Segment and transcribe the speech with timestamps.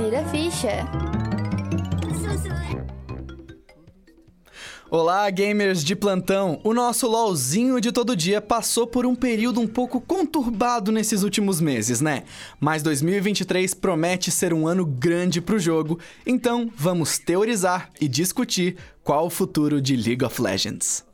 [0.00, 0.88] Insira ficha.
[4.90, 6.58] Olá, gamers de plantão!
[6.64, 11.60] O nosso LOLzinho de todo dia passou por um período um pouco conturbado nesses últimos
[11.60, 12.24] meses, né?
[12.58, 19.26] Mas 2023 promete ser um ano grande pro jogo, então vamos teorizar e discutir qual
[19.26, 21.04] o futuro de League of Legends.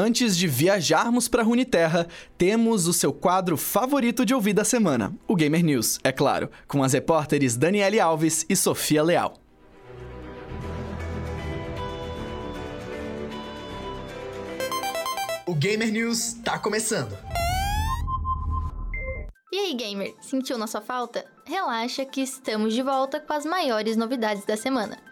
[0.00, 2.06] Antes de viajarmos para Runeterra,
[2.38, 6.84] temos o seu quadro favorito de ouvir da semana, o Gamer News, é claro, com
[6.84, 9.34] as repórteres Daniele Alves e Sofia Leal.
[15.44, 17.18] O Gamer News tá começando.
[19.52, 21.24] E aí, gamer, sentiu nossa falta?
[21.44, 25.07] Relaxa que estamos de volta com as maiores novidades da semana.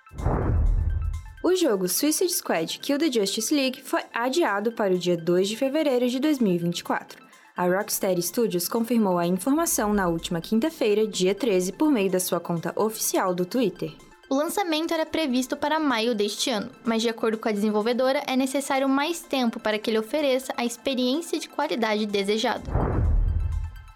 [1.47, 5.57] O jogo Suicide Squad Kill the Justice League foi adiado para o dia 2 de
[5.57, 7.25] fevereiro de 2024.
[7.57, 12.41] A Rocksteady Studios confirmou a informação na última quinta-feira, dia 13, por meio da sua
[12.41, 13.95] conta oficial do Twitter.
[14.29, 18.35] O lançamento era previsto para maio deste ano, mas de acordo com a desenvolvedora, é
[18.35, 22.69] necessário mais tempo para que ele ofereça a experiência de qualidade desejada.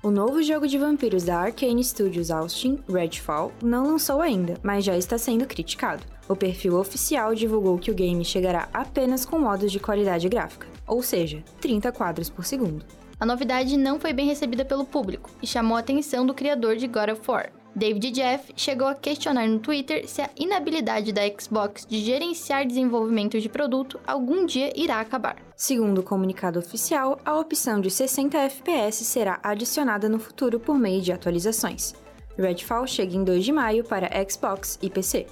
[0.04, 4.96] O novo jogo de vampiros da Arcane Studios Austin, Redfall, não lançou ainda, mas já
[4.96, 6.19] está sendo criticado.
[6.30, 11.02] O perfil oficial divulgou que o game chegará apenas com modos de qualidade gráfica, ou
[11.02, 12.84] seja, 30 quadros por segundo.
[13.18, 16.86] A novidade não foi bem recebida pelo público e chamou a atenção do criador de
[16.86, 17.50] God of War.
[17.74, 23.40] David Jeff chegou a questionar no Twitter se a inabilidade da Xbox de gerenciar desenvolvimento
[23.40, 25.34] de produto algum dia irá acabar.
[25.56, 31.02] Segundo o comunicado oficial, a opção de 60 FPS será adicionada no futuro por meio
[31.02, 31.92] de atualizações.
[32.38, 35.26] Redfall chega em 2 de maio para Xbox e PC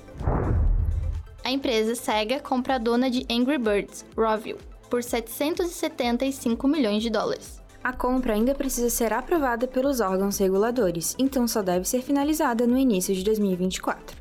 [1.49, 4.59] a empresa Sega compra a dona de Angry Birds, Rovio,
[4.91, 7.59] por 775 milhões de dólares.
[7.83, 12.77] A compra ainda precisa ser aprovada pelos órgãos reguladores, então só deve ser finalizada no
[12.77, 14.15] início de 2024.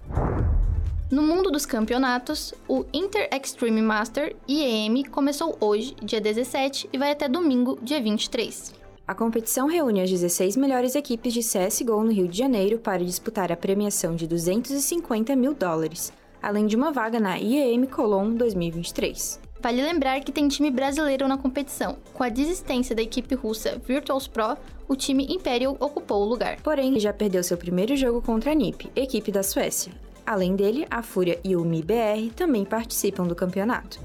[1.11, 7.11] No mundo dos campeonatos, o Inter Extreme Master IEM começou hoje, dia 17, e vai
[7.11, 8.73] até domingo, dia 23.
[9.05, 13.51] A competição reúne as 16 melhores equipes de CSGO no Rio de Janeiro para disputar
[13.51, 16.13] a premiação de 250 mil dólares,
[16.47, 19.41] além de uma vaga na IEM Colon 2023.
[19.61, 21.97] Vale lembrar que tem time brasileiro na competição.
[22.13, 24.55] Com a desistência da equipe russa Virtuals Pro,
[24.87, 26.55] o time Imperial ocupou o lugar.
[26.61, 29.91] Porém, já perdeu seu primeiro jogo contra a NiP, equipe da Suécia.
[30.25, 33.99] Além dele, a Fúria e o MIBR também participam do campeonato.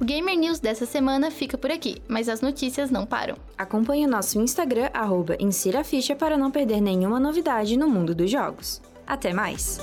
[0.00, 3.34] O Gamer News dessa semana fica por aqui, mas as notícias não param.
[3.58, 5.36] Acompanhe o nosso Instagram, arroba
[5.82, 8.80] Ficha, para não perder nenhuma novidade no mundo dos jogos.
[9.06, 9.80] Até mais!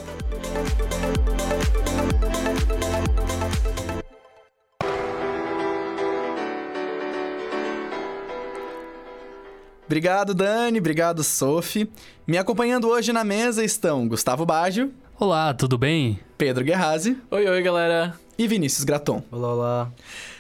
[9.86, 10.80] Obrigado, Dani.
[10.80, 11.92] Obrigado, Sophie.
[12.26, 14.94] Me acompanhando hoje na mesa estão Gustavo Baggio.
[15.20, 16.18] Olá, tudo bem?
[16.38, 17.18] Pedro Guerrazi.
[17.30, 18.18] Oi, oi, galera.
[18.38, 19.22] E Vinícius Graton.
[19.30, 19.92] Olá, olá.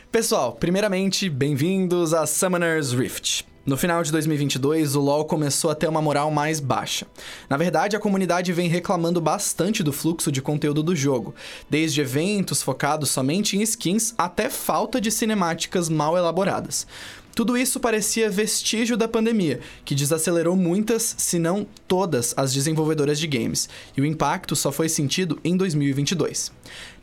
[0.09, 3.45] Pessoal, primeiramente, bem-vindos a Summoner's Rift.
[3.63, 7.05] No final de 2022, o LoL começou a ter uma moral mais baixa.
[7.47, 11.35] Na verdade, a comunidade vem reclamando bastante do fluxo de conteúdo do jogo,
[11.69, 16.87] desde eventos focados somente em skins até falta de cinemáticas mal elaboradas.
[17.35, 23.27] Tudo isso parecia vestígio da pandemia, que desacelerou muitas, se não todas, as desenvolvedoras de
[23.27, 26.51] games, e o impacto só foi sentido em 2022.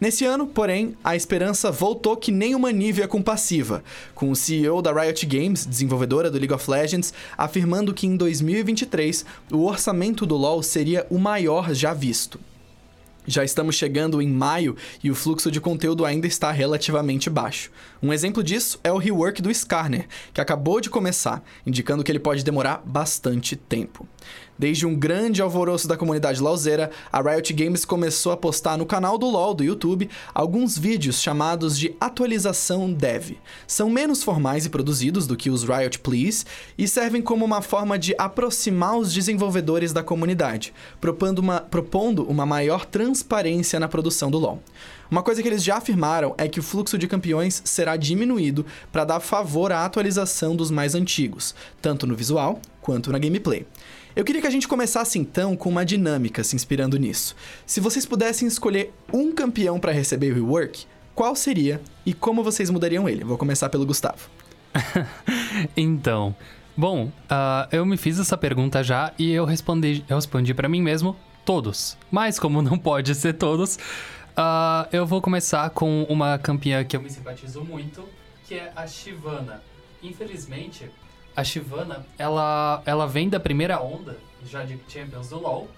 [0.01, 3.83] Nesse ano, porém, a esperança voltou que nem uma Nivea compassiva,
[4.15, 9.25] com o CEO da Riot Games, desenvolvedora do League of Legends, afirmando que em 2023
[9.51, 12.39] o orçamento do LoL seria o maior já visto.
[13.31, 14.75] Já estamos chegando em maio
[15.05, 17.71] e o fluxo de conteúdo ainda está relativamente baixo.
[18.03, 22.19] Um exemplo disso é o rework do Skarner, que acabou de começar, indicando que ele
[22.19, 24.09] pode demorar bastante tempo.
[24.59, 29.17] Desde um grande alvoroço da comunidade lauzeira, a Riot Games começou a postar no canal
[29.17, 33.37] do LoL do YouTube alguns vídeos chamados de atualização dev.
[33.69, 36.45] São menos formais e produzidos do que os Riot Please
[36.77, 42.45] e servem como uma forma de aproximar os desenvolvedores da comunidade, propondo uma, propondo uma
[42.45, 44.61] maior transparência na produção do LoL.
[45.09, 49.05] Uma coisa que eles já afirmaram é que o fluxo de campeões será diminuído para
[49.05, 53.65] dar favor à atualização dos mais antigos, tanto no visual quanto na gameplay.
[54.19, 57.37] Eu queria que a gente começasse então com uma dinâmica se inspirando nisso.
[57.65, 62.69] Se vocês pudessem escolher um campeão para receber o rework, qual seria e como vocês
[62.69, 63.23] mudariam ele?
[63.23, 64.29] Vou começar pelo Gustavo.
[65.77, 66.35] então,
[66.77, 70.83] bom, uh, eu me fiz essa pergunta já e eu respondi, eu respondi para mim
[70.83, 71.97] mesmo todos.
[72.11, 73.79] Mas como não pode ser todos,
[74.39, 78.09] Uh, eu vou começar com uma campeã que eu me simpatizo muito,
[78.47, 79.61] que é a Shivana.
[80.01, 80.89] Infelizmente,
[81.39, 85.69] a Shivana, ela, ela vem da primeira onda já de Champions do LoL,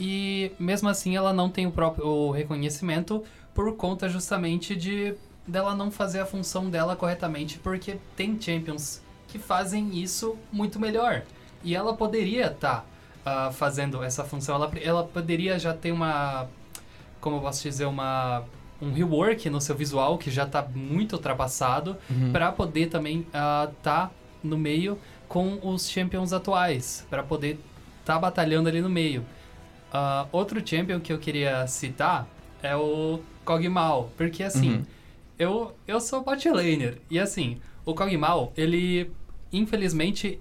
[0.00, 3.22] e mesmo assim ela não tem o próprio reconhecimento
[3.52, 5.14] por conta justamente de
[5.46, 11.22] dela não fazer a função dela corretamente, porque tem Champions que fazem isso muito melhor.
[11.62, 12.86] E ela poderia estar
[13.22, 16.48] tá, uh, fazendo essa função, ela, ela poderia já ter uma,
[17.20, 18.42] como eu posso dizer, uma
[18.80, 22.32] um rework no seu visual que já está muito ultrapassado uhum.
[22.32, 24.10] para poder também estar uh, tá
[24.44, 24.98] no meio
[25.28, 27.58] com os champions atuais, para poder
[28.00, 29.22] estar tá batalhando ali no meio.
[29.92, 32.28] Uh, outro champion que eu queria citar
[32.62, 34.82] é o Kog'Maw, porque assim, uhum.
[35.38, 39.10] eu, eu sou bot laner, e assim, o Kog'Maw, ele,
[39.52, 40.40] infelizmente,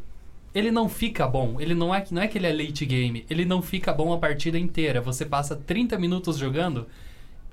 [0.54, 1.60] ele não fica bom.
[1.60, 3.26] Ele não é, não é que ele é late game.
[3.30, 5.02] Ele não fica bom a partida inteira.
[5.02, 6.88] Você passa 30 minutos jogando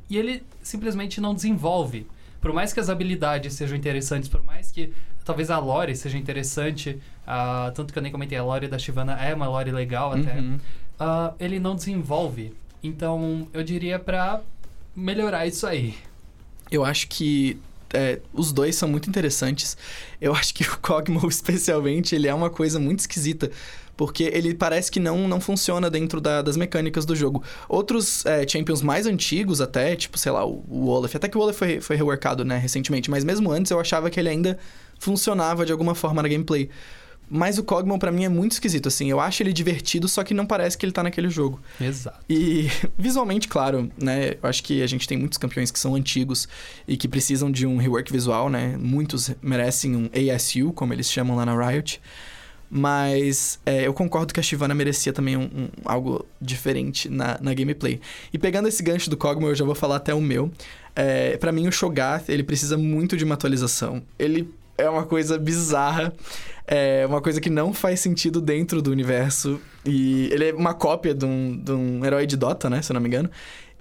[0.09, 2.07] e ele simplesmente não desenvolve.
[2.41, 4.93] Por mais que as habilidades sejam interessantes, por mais que
[5.25, 9.21] talvez a lore seja interessante, uh, tanto que eu nem comentei, a lore da Shivana
[9.21, 10.59] é uma lore legal até, uhum.
[11.01, 12.53] uh, ele não desenvolve.
[12.83, 14.41] Então, eu diria para
[14.97, 15.95] melhorar isso aí.
[16.71, 17.59] Eu acho que
[17.93, 19.77] é, os dois são muito interessantes.
[20.21, 23.51] Eu acho que o Cogmo, especialmente, ele é uma coisa muito esquisita.
[23.97, 27.45] Porque ele parece que não, não funciona dentro da, das mecânicas do jogo.
[27.69, 31.15] Outros é, Champions mais antigos até, tipo, sei lá, o, o Olaf.
[31.15, 33.11] Até que o Olaf foi, foi reworkado, né, recentemente.
[33.11, 34.59] Mas mesmo antes eu achava que ele ainda
[35.01, 36.71] funcionava de alguma forma na gameplay.
[37.33, 39.09] Mas o Cogmon para mim é muito esquisito, assim.
[39.09, 41.61] Eu acho ele divertido, só que não parece que ele tá naquele jogo.
[41.81, 42.19] Exato.
[42.29, 42.69] E
[42.99, 44.35] visualmente, claro, né?
[44.43, 46.49] Eu acho que a gente tem muitos campeões que são antigos
[46.89, 48.77] e que precisam de um rework visual, né?
[48.77, 52.01] Muitos merecem um ASU, como eles chamam lá na Riot.
[52.69, 57.55] Mas é, eu concordo que a Shivana merecia também um, um, algo diferente na, na
[57.55, 58.01] gameplay.
[58.33, 60.51] E pegando esse gancho do Cogmon, eu já vou falar até o meu.
[60.97, 64.03] É, para mim, o Shogath, ele precisa muito de uma atualização.
[64.19, 64.49] Ele
[64.81, 66.13] é uma coisa bizarra.
[66.67, 69.61] É uma coisa que não faz sentido dentro do universo.
[69.85, 72.81] E ele é uma cópia de um, de um herói de Dota, né?
[72.81, 73.31] Se eu não me engano.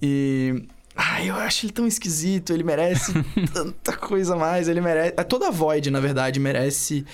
[0.01, 0.63] E.
[0.95, 2.51] Ai, eu acho ele tão esquisito.
[2.51, 3.13] Ele merece
[3.53, 4.67] tanta coisa a mais.
[4.67, 5.13] Ele merece.
[5.17, 7.05] É, toda a Void, na verdade, merece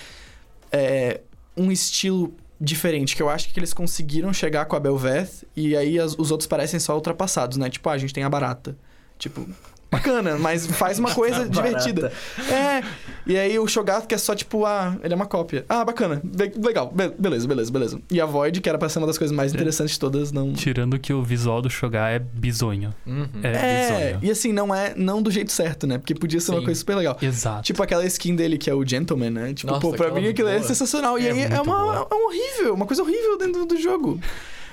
[0.72, 1.20] é,
[1.56, 3.14] um estilo diferente.
[3.14, 5.44] Que eu acho que eles conseguiram chegar com a Belveth.
[5.54, 7.68] E aí as, os outros parecem só ultrapassados, né?
[7.68, 8.76] Tipo, ah, a gente tem a Barata.
[9.18, 9.46] Tipo,
[9.90, 12.12] bacana, mas faz uma coisa divertida.
[12.50, 12.82] É.
[13.26, 15.64] E aí o Shogato que é só tipo, ah, ele é uma cópia.
[15.68, 16.22] Ah, bacana.
[16.62, 16.92] legal.
[16.94, 18.00] Be beleza, beleza, beleza.
[18.10, 19.56] E a Void, que era pra ser uma das coisas mais é.
[19.56, 20.52] interessantes de todas, não.
[20.52, 22.94] Tirando que o visual do Shogar é bizonho.
[23.06, 23.26] Uhum.
[23.42, 24.18] É, é bizonho.
[24.22, 25.98] E assim, não é não do jeito certo, né?
[25.98, 26.52] Porque podia ser Sim.
[26.52, 27.16] uma coisa super legal.
[27.20, 27.62] Exato.
[27.62, 29.54] Tipo aquela skin dele que é o Gentleman, né?
[29.54, 31.18] Tipo, Nossa, pô, pra mim aquilo é sensacional.
[31.18, 34.20] E é aí é uma, é um horrível, uma coisa horrível dentro do jogo.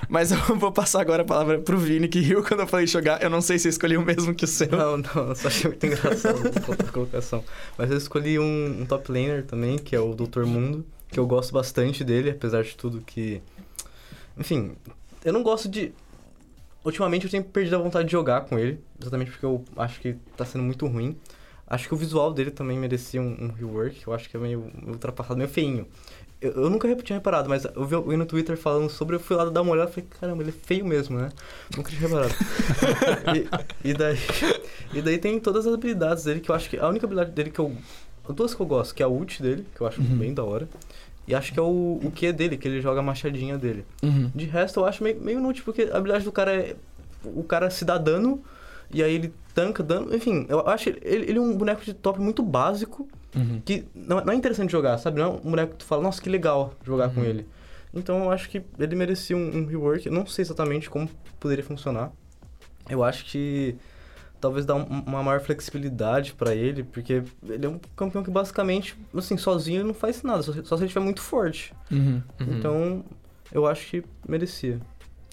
[0.09, 3.21] Mas eu vou passar agora a palavra pro Vini, que riu quando eu falei jogar.
[3.21, 4.69] Eu não sei se eu escolhi o mesmo que o seu.
[4.69, 6.39] Não, não, eu só achei muito engraçado
[6.87, 7.43] a colocação.
[7.77, 11.27] Mas eu escolhi um, um, top laner também, que é o Doutor Mundo, que eu
[11.27, 13.41] gosto bastante dele, apesar de tudo que.
[14.37, 14.75] Enfim,
[15.23, 15.93] eu não gosto de.
[16.83, 20.15] Ultimamente eu tenho perdido a vontade de jogar com ele, exatamente porque eu acho que
[20.35, 21.17] tá sendo muito ruim.
[21.65, 24.69] Acho que o visual dele também merecia um, um rework, eu acho que é meio
[24.85, 25.87] ultrapassado, meio feinho.
[26.43, 29.37] Eu, eu nunca tinha reparado, mas eu vi alguém no Twitter falando sobre, eu fui
[29.37, 31.29] lá dar uma olhada e falei, caramba, ele é feio mesmo, né?
[31.73, 32.33] Nunca tinha reparado.
[33.81, 34.17] e, e, daí,
[34.93, 37.49] e daí tem todas as habilidades dele, que eu acho que a única habilidade dele
[37.49, 37.73] que eu.
[38.29, 40.17] Duas que eu gosto, que é a ult dele, que eu acho uhum.
[40.17, 40.67] bem da hora.
[41.25, 43.85] E acho que é o, o Q dele, que ele joga a machadinha dele.
[44.01, 44.29] Uhum.
[44.35, 46.75] De resto, eu acho meio, meio inútil, porque a habilidade do cara é.
[47.23, 48.43] O cara se dá dano,
[48.91, 50.13] e aí ele tanca dano.
[50.13, 53.07] Enfim, eu acho ele, ele é um boneco de top muito básico.
[53.35, 53.61] Uhum.
[53.65, 55.19] Que não, não, é interessante jogar, sabe?
[55.19, 57.15] Não é um boneco que tu fala, nossa, que legal jogar uhum.
[57.15, 57.47] com ele.
[57.93, 60.05] Então eu acho que ele merecia um, um rework.
[60.07, 61.09] Eu não sei exatamente como
[61.39, 62.11] poderia funcionar.
[62.89, 63.75] Eu acho que
[64.43, 68.93] talvez dar um, uma maior flexibilidade para ele, porque ele é um campeão que basicamente,
[69.15, 71.73] assim, sozinho ele não faz nada, só, só se ele estiver muito forte.
[71.89, 72.57] Uhum, uhum.
[72.57, 73.05] Então,
[73.53, 74.81] eu acho que merecia.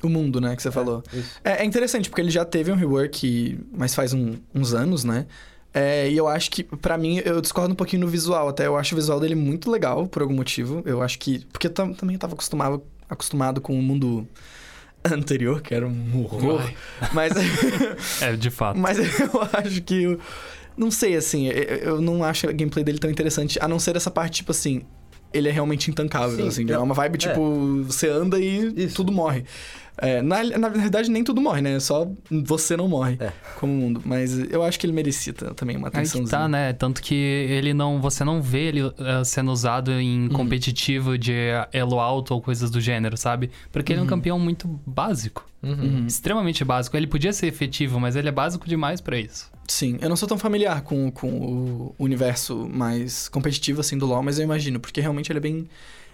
[0.02, 1.02] O mundo, né, que você é, falou.
[1.42, 5.26] É, é, interessante, porque ele já teve um rework, mas faz um, uns anos, né?
[5.72, 8.66] É, e eu acho que, para mim, eu discordo um pouquinho no visual até.
[8.66, 10.82] Eu acho o visual dele muito legal, por algum motivo.
[10.84, 11.46] Eu acho que.
[11.52, 14.26] Porque eu também eu tava acostumado, acostumado com o mundo
[15.04, 16.60] anterior, que era um horror.
[17.12, 17.32] Mas.
[18.20, 18.78] é, de fato.
[18.78, 20.18] Mas eu acho que.
[20.76, 24.10] Não sei, assim, eu não acho a gameplay dele tão interessante, a não ser essa
[24.10, 24.82] parte, tipo assim.
[25.32, 26.70] Ele é realmente intancável, Sim, assim.
[26.70, 28.96] É é- uma vibe, tipo, você anda e Isso.
[28.96, 29.44] tudo morre.
[30.02, 31.78] É, na, na verdade, nem tudo morre, né?
[31.78, 33.32] Só você não morre É.
[33.58, 34.00] como mundo.
[34.02, 36.30] Mas eu acho que ele merecia também uma que atençãozinha.
[36.30, 36.72] tá, né?
[36.72, 38.00] Tanto que ele não.
[38.00, 41.34] Você não vê ele eh, sendo usado em competitivo de
[41.70, 43.50] elo alto ou coisas do gênero, sabe?
[43.70, 45.44] Porque ele é um campeão muito básico.
[45.62, 46.06] Uhum.
[46.06, 46.96] Extremamente básico.
[46.96, 49.50] Ele podia ser efetivo, mas ele é básico demais pra isso.
[49.70, 54.20] Sim, eu não sou tão familiar com, com o universo mais competitivo, assim, do LoL,
[54.20, 55.68] mas eu imagino, porque realmente ele é bem...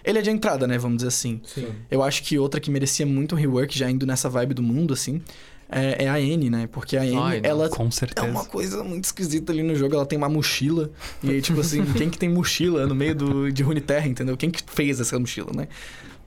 [0.05, 1.41] Ele é de entrada, né, vamos dizer assim.
[1.43, 1.69] Sim.
[1.91, 4.93] Eu acho que outra que merecia muito um rework, já indo nessa vibe do mundo,
[4.93, 5.23] assim,
[5.71, 6.69] é, é a N, né?
[6.71, 7.69] Porque a N, Ai, ela
[8.15, 9.95] é uma coisa muito esquisita ali no jogo.
[9.95, 10.91] Ela tem uma mochila.
[11.23, 14.37] E aí, tipo assim, quem que tem mochila no meio do, de Runeterra, entendeu?
[14.37, 15.67] Quem que fez essa mochila, né?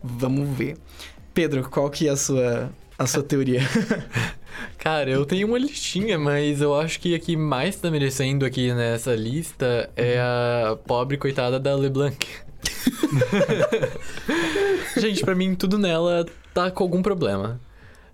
[0.03, 0.77] Vamos ver.
[1.33, 3.61] Pedro, qual que é a sua, a sua teoria?
[4.77, 8.73] Cara, eu tenho uma listinha, mas eu acho que a que mais tá merecendo aqui
[8.73, 12.25] nessa lista é a pobre coitada da LeBlanc.
[14.97, 17.59] Gente, pra mim tudo nela tá com algum problema.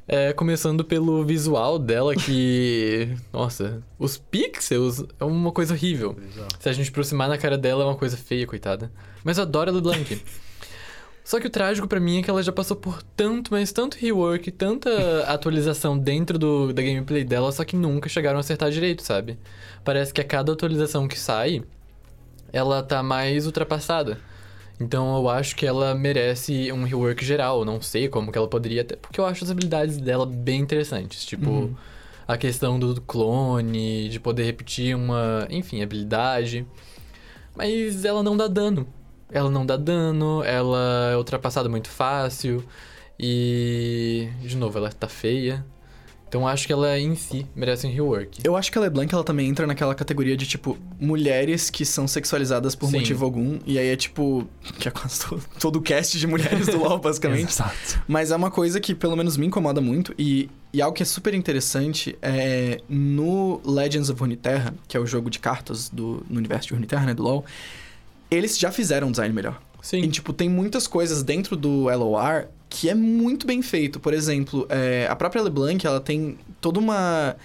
[0.07, 3.09] É, começando pelo visual dela, que.
[3.33, 6.15] Nossa, os pixels é uma coisa horrível.
[6.59, 8.91] Se a gente aproximar na cara dela, é uma coisa feia, coitada.
[9.23, 10.21] Mas eu adoro a LeBlanc.
[11.25, 13.97] Só que o trágico pra mim é que ela já passou por tanto, mas tanto
[13.97, 14.91] rework, tanta
[15.25, 19.39] atualização dentro do, da gameplay dela, só que nunca chegaram a acertar direito, sabe?
[19.83, 21.63] Parece que a cada atualização que sai,
[22.53, 24.19] ela tá mais ultrapassada.
[24.79, 27.65] Então eu acho que ela merece um rework geral.
[27.65, 28.97] Não sei como que ela poderia ter.
[28.97, 31.25] Porque eu acho as habilidades dela bem interessantes.
[31.25, 31.75] Tipo,
[32.27, 36.67] a questão do clone, de poder repetir uma, enfim, habilidade.
[37.55, 38.87] Mas ela não dá dano.
[39.31, 42.63] Ela não dá dano, ela é ultrapassada muito fácil.
[43.19, 44.29] E.
[44.41, 45.65] De novo, ela tá feia.
[46.27, 48.41] Então acho que ela em si merece um rework.
[48.43, 52.09] Eu acho que a LeBlanc, ela também entra naquela categoria de, tipo, mulheres que são
[52.09, 52.97] sexualizadas por Sim.
[52.97, 53.57] motivo algum.
[53.65, 54.45] E aí é, tipo,
[54.77, 57.51] que é quase todo, todo o cast de mulheres do LoL, basicamente.
[57.51, 58.01] Exato.
[58.05, 61.05] Mas é uma coisa que pelo menos me incomoda muito e, e algo que é
[61.05, 66.37] super interessante é no Legends of Runeterra, que é o jogo de cartas do, no
[66.37, 67.45] universo de Runeterra, né, do LoL,
[68.35, 69.61] eles já fizeram um design melhor.
[69.81, 70.01] Sim.
[70.01, 73.99] E, tipo, tem muitas coisas dentro do LOR que é muito bem feito.
[73.99, 77.35] Por exemplo, é, a própria LeBlanc, ela tem toda uma...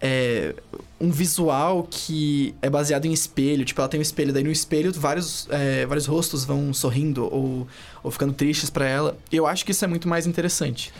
[0.00, 0.54] é,
[1.00, 3.64] um visual que é baseado em espelho.
[3.64, 7.66] Tipo, ela tem um espelho, daí no espelho vários, é, vários rostos vão sorrindo ou,
[8.02, 9.18] ou ficando tristes pra ela.
[9.30, 10.92] Eu acho que isso é muito mais interessante.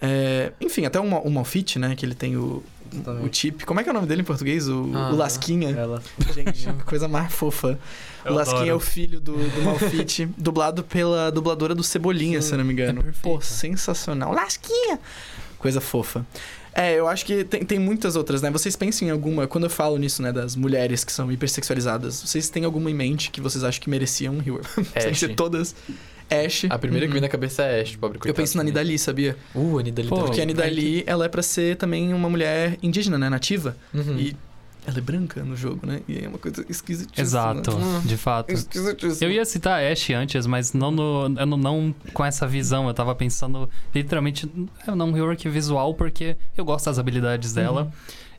[0.00, 1.96] É, enfim, até o, o Malfit, né?
[1.96, 2.62] Que ele tem o,
[2.94, 3.36] o Exatamente.
[3.38, 3.64] chip.
[3.66, 4.68] Como é que é o nome dele em português?
[4.68, 5.10] O, o Ah.
[5.10, 5.70] Lasquinha.
[5.70, 6.02] Ela.
[6.34, 7.78] Gente, coisa mais fofa.
[8.24, 8.80] Eu o Lasquinha é o adoro.
[8.80, 13.00] filho do, do Malfit, dublado pela dubladora do Cebolinha, Sim, se eu não me engano.
[13.06, 13.12] é.
[13.22, 14.32] Pô, sensacional.
[14.32, 14.98] Lasquinha!
[15.58, 16.26] Coisa fofa.
[16.76, 18.50] É, eu acho que tem, tem muitas outras, né?
[18.50, 19.46] Vocês pensem em alguma...
[19.46, 23.30] Quando eu falo nisso, né, das mulheres que são hipersexualizadas, vocês têm alguma em mente
[23.30, 24.66] que vocês acham que mereciam um rework?
[25.00, 25.18] Sem Ash.
[25.20, 25.74] ser todas...
[26.30, 26.64] Ash.
[26.70, 27.14] A primeira que Uhum.
[27.14, 28.64] vem na cabeça é Ash, pobre Eu coitada penso na.
[28.64, 29.36] Nidali, sabia?
[29.54, 30.16] Uh, a Nidali Pô.
[30.24, 33.28] Porque a Nidali, ela é pra ser também uma mulher indígena, né?
[33.28, 33.76] Nativa.
[33.92, 34.18] Uhum.
[34.18, 34.36] E
[34.86, 36.00] ela é branca no jogo, né?
[36.06, 37.22] E é uma coisa esquisitíssima.
[37.22, 38.00] Exato, Hum.
[38.04, 38.50] de fato.
[38.52, 39.26] Esquisitíssima.
[39.28, 42.86] Eu ia citar a Ash antes, mas não, no, eu não, não com essa visão.
[42.88, 44.46] Eu tava pensando literalmente
[44.86, 47.90] é, num rework visual, porque eu gosto das habilidades dela.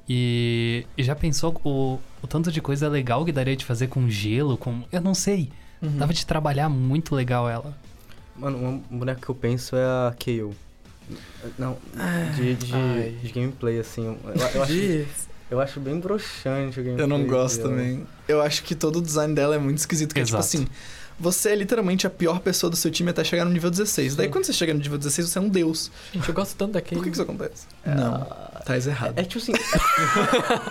[0.07, 4.07] E, e já pensou o, o tanto de coisa legal que daria de fazer com
[4.09, 4.83] gelo, com.
[4.91, 5.49] Eu não sei.
[5.82, 5.98] Uhum.
[5.98, 7.75] Dava de trabalhar muito legal ela.
[8.36, 10.53] Mano, uma boneca que eu penso é a Kayle.
[11.58, 11.77] Não,
[12.36, 13.17] de, de, Ai.
[13.22, 14.05] de gameplay, assim.
[14.05, 14.17] Eu,
[14.55, 15.05] eu acho,
[15.51, 17.03] eu acho bem broxante o gameplay.
[17.03, 17.70] Eu não gosto dela.
[17.70, 18.05] também.
[18.27, 20.13] Eu acho que todo o design dela é muito esquisito.
[20.15, 20.67] Que é tipo assim,
[21.20, 24.15] você é literalmente a pior pessoa do seu time até chegar no nível 16.
[24.15, 24.32] Daí Sim.
[24.32, 25.91] quando você chega no nível 16, você é um deus.
[26.12, 27.03] Gente, eu gosto tanto da Por que, Kayle.
[27.10, 27.67] que isso acontece?
[27.86, 28.25] Não,
[28.65, 29.13] tá errado.
[29.17, 29.53] É tipo assim.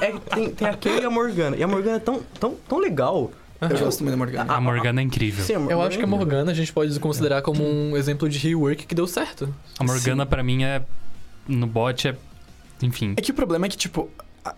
[0.00, 1.56] é, é- tem, tem a Kayle e a Morgana.
[1.56, 3.30] E a Morgana é tão, tão, tão legal.
[3.70, 4.52] Eu gosto muito da Morgana.
[4.52, 5.44] A Morgana é incrível.
[5.44, 8.86] Sim, Eu acho que a Morgana a gente pode considerar como um exemplo de rework
[8.86, 9.54] que deu certo.
[9.78, 10.82] A Morgana, pra mim, é.
[11.46, 12.16] No bot é.
[12.82, 13.14] Enfim.
[13.16, 14.08] É que o problema é que, tipo,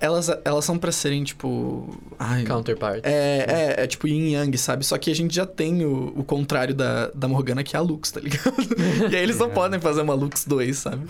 [0.00, 1.96] elas, elas são pra serem, tipo.
[2.18, 3.00] Ai, Counterpart.
[3.04, 4.84] É, é, é tipo yin yang, sabe?
[4.84, 7.82] Só que a gente já tem o, o contrário da, da Morgana, que é a
[7.82, 8.54] Lux, tá ligado?
[9.10, 9.50] e aí eles não É.
[9.50, 11.06] podem fazer uma Lux 2, sabe?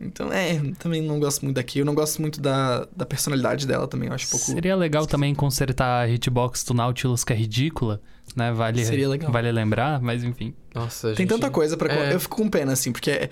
[0.00, 1.80] Então, é, também não gosto muito daqui.
[1.80, 4.46] Eu não gosto muito da, da personalidade dela também, eu acho um pouco.
[4.46, 8.00] Seria legal também consertar a hitbox do Nautilus, que é ridícula,
[8.36, 8.52] né?
[8.52, 9.32] Vale, Seria legal.
[9.32, 10.54] vale lembrar, mas enfim.
[10.74, 11.28] Nossa, Tem gente...
[11.28, 11.92] tanta coisa pra.
[11.92, 12.14] É.
[12.14, 13.28] Eu fico com pena, assim, porque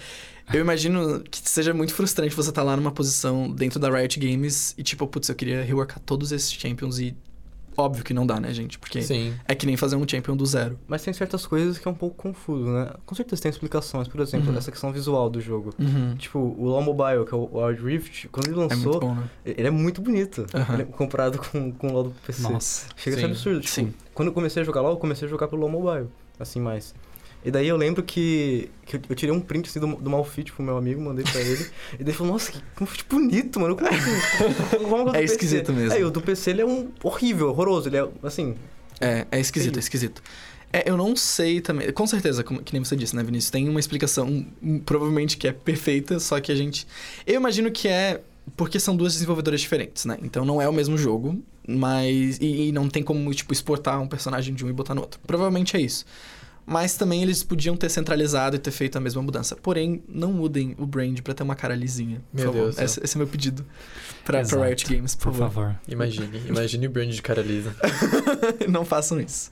[0.53, 4.75] eu imagino que seja muito frustrante você estar lá numa posição dentro da Riot Games
[4.77, 7.17] e, tipo, putz, eu queria reworkar todos esses champions e.
[7.77, 8.79] Óbvio que não dá, né, gente?
[8.79, 9.35] Porque Sim.
[9.47, 10.79] é que nem fazer um champion do zero.
[10.89, 12.91] Mas tem certas coisas que é um pouco confuso, né?
[13.05, 14.09] Com certeza tem explicações.
[14.09, 14.57] Por exemplo, Uhum.
[14.59, 15.75] essa questão visual do jogo.
[15.79, 16.15] Uhum.
[16.17, 19.25] Tipo, o LoL Mobile, que é o Wild Rift, quando ele É lançou, bom, né?
[19.45, 20.47] ele é muito bonito.
[20.79, 22.43] É comparado com, com o LoL do PC.
[22.43, 22.87] Nossa.
[22.97, 23.61] Chega a Sim, ser absurdo.
[23.61, 23.95] Tipo, sim.
[24.15, 26.09] quando eu comecei a jogar LoL, eu comecei a jogar pelo LoL Mobile.
[26.41, 26.95] assim mais.
[27.47, 30.65] E daí eu lembro que, que eu, tirei um print assim, do, do Malfit pro
[30.65, 31.63] meu amigo, mandei pra ele.
[31.95, 33.77] e daí ele falou, nossa, que Malfit bonito, mano.
[33.77, 34.79] Como assim?
[34.91, 35.25] Como É PC?
[35.35, 35.97] esquisito mesmo.
[35.97, 37.89] É, o do PC ele é um horrível, horroroso.
[37.89, 38.57] Ele é assim.
[39.01, 39.81] É, é esquisito, é Feio.
[39.81, 40.21] esquisito.
[40.73, 41.93] É, eu não sei também.
[41.93, 43.53] Com certeza, como, que nem você disse, né, Vinícius?
[43.53, 46.85] Tem uma explicação, hum, provavelmente que é perfeita, só que a gente.
[47.25, 48.23] Eu imagino que é
[48.57, 50.19] porque são duas desenvolvedoras diferentes, né?
[50.21, 52.39] Então não é o mesmo jogo, mas.
[52.41, 55.21] E, e não tem como, tipo, exportar um personagem de um e botar no outro.
[55.25, 56.05] Provavelmente é isso.
[56.67, 59.55] Mas também eles podiam ter centralizado e ter feito a mesma mudança.
[59.55, 62.21] Porém, não mudem o brand pra ter uma cara lisinha.
[62.33, 62.63] Por Meu favor.
[62.65, 62.79] Deus.
[62.79, 63.65] Esse, esse é meu pedido
[64.29, 64.61] Exato.
[64.63, 65.53] Riot Games, por, Por favor.
[65.55, 65.81] favor.
[65.87, 67.75] Imagine, imagine o brand de cara lisa.
[68.69, 69.51] não façam isso.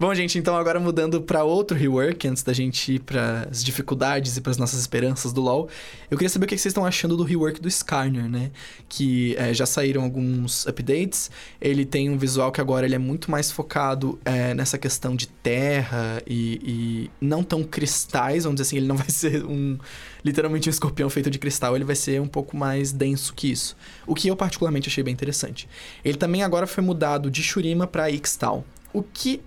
[0.00, 4.40] Bom, gente, então agora mudando pra outro rework, antes da gente ir pras dificuldades e
[4.40, 5.68] pras nossas esperanças do LoL,
[6.10, 8.50] eu queria saber o que vocês estão achando do rework do Skarner, né?
[8.88, 11.30] Que é, já saíram alguns updates.
[11.60, 15.28] Ele tem um visual que agora ele é muito mais focado é, nessa questão de
[15.28, 19.76] terra e, e não tão cristais, vamos dizer assim, ele não vai ser um
[20.24, 23.76] literalmente um escorpião feito de cristal, ele vai ser um pouco mais denso que isso.
[24.06, 25.68] O que eu particularmente achei bem interessante.
[26.02, 28.64] Ele também agora foi mudado de Shurima pra Ixtal.
[28.94, 29.42] O que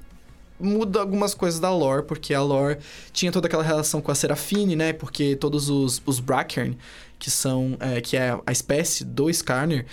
[0.63, 2.79] muda algumas coisas da lore, porque a lore
[3.12, 4.93] tinha toda aquela relação com a Serafine, né?
[4.93, 6.77] Porque todos os, os Brackern,
[7.20, 9.86] que são é, que é a espécie do Skarner,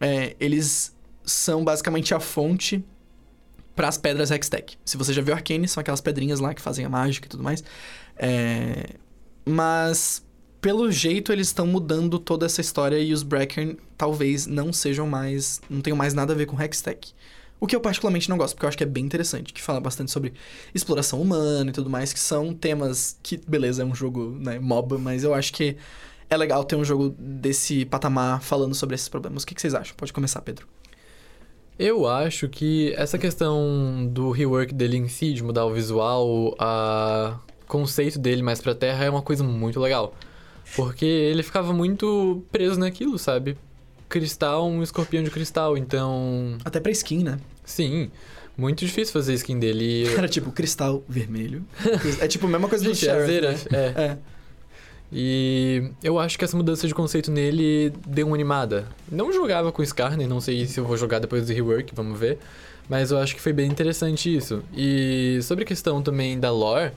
[0.00, 0.94] é, eles
[1.24, 2.84] são basicamente a fonte
[3.74, 4.78] para as pedras Hextech.
[4.84, 7.42] Se você já viu Arcane, são aquelas pedrinhas lá que fazem a mágica e tudo
[7.42, 7.64] mais.
[8.16, 8.90] É,
[9.44, 10.24] mas
[10.60, 15.60] pelo jeito eles estão mudando toda essa história e os Brackern talvez não sejam mais,
[15.68, 17.14] não tenham mais nada a ver com Hextech.
[17.60, 19.80] O que eu particularmente não gosto, porque eu acho que é bem interessante, que fala
[19.80, 20.34] bastante sobre
[20.74, 24.98] exploração humana e tudo mais, que são temas que, beleza, é um jogo, né, MOBA,
[24.98, 25.76] mas eu acho que
[26.28, 29.42] é legal ter um jogo desse patamar falando sobre esses problemas.
[29.42, 29.94] O que, que vocês acham?
[29.96, 30.66] Pode começar, Pedro.
[31.78, 37.38] Eu acho que essa questão do rework dele em si, de mudar o visual, a
[37.66, 40.14] conceito dele mais pra terra, é uma coisa muito legal.
[40.76, 43.56] Porque ele ficava muito preso naquilo, sabe?
[44.14, 46.56] Cristal, um escorpião de cristal, então.
[46.64, 47.36] Até pra skin, né?
[47.64, 48.12] Sim,
[48.56, 50.06] muito difícil fazer skin dele.
[50.16, 51.64] Era tipo cristal vermelho.
[52.20, 53.78] É tipo a mesma coisa do é Sheriff, Xerath, né?
[53.96, 54.02] é.
[54.02, 54.18] É.
[55.12, 58.86] E eu acho que essa mudança de conceito nele deu uma animada.
[59.10, 62.38] Não jogava com Skarner, não sei se eu vou jogar depois do rework, vamos ver.
[62.88, 64.62] Mas eu acho que foi bem interessante isso.
[64.72, 66.92] E sobre a questão também da lore,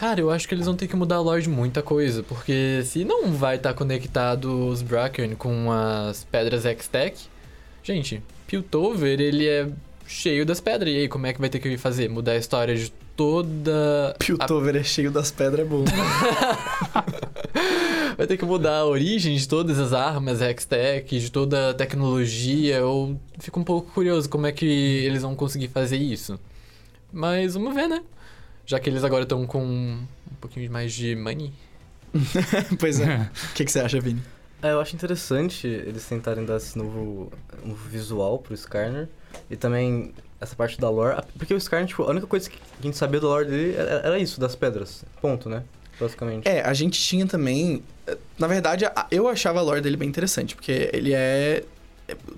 [0.00, 2.22] cara, eu acho que eles vão ter que mudar a lore de muita coisa.
[2.22, 7.28] Porque se não vai estar conectado os Brackern com as pedras Hextech,
[7.82, 9.68] gente, Piltover, ele é
[10.06, 10.90] cheio das pedras.
[10.90, 12.08] E aí, como é que vai ter que fazer?
[12.08, 14.12] Mudar a história de toda.
[14.12, 15.84] a Piltover é cheio das pedras, é bom.
[18.16, 22.76] Vai ter que mudar a origem de todas as armas Hextech, de toda a tecnologia.
[22.76, 26.38] Eu fico um pouco curioso como é que eles vão conseguir fazer isso.
[27.12, 28.02] Mas vamos ver, né?
[28.70, 30.06] Já que eles agora estão com um
[30.40, 31.52] pouquinho mais de money.
[32.78, 33.28] pois é.
[33.50, 34.22] O que, que você acha, Vini?
[34.62, 37.32] É, eu acho interessante eles tentarem dar esse novo,
[37.64, 39.08] novo visual pro Skarner.
[39.50, 41.20] E também essa parte da lore.
[41.36, 43.90] Porque o Skarner, tipo, a única coisa que a gente sabia da lore dele era,
[44.06, 45.04] era isso, das pedras.
[45.20, 45.64] Ponto, né?
[45.98, 46.48] Basicamente.
[46.48, 47.82] É, a gente tinha também.
[48.38, 51.64] Na verdade, eu achava a lore dele bem interessante, porque ele é.